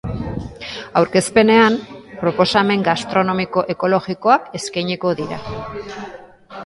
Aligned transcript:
Aurkezpenean, 1.01 1.75
proposamen 2.23 2.87
gastronomiko 2.87 3.65
ekologikoak 3.75 4.49
eskainiko 4.61 5.13
dira. 5.21 5.39